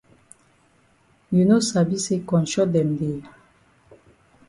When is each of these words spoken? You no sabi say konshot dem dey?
You 1.29 1.45
no 1.45 1.59
sabi 1.69 1.97
say 2.05 2.19
konshot 2.29 2.69
dem 2.73 2.89
dey? 2.99 3.17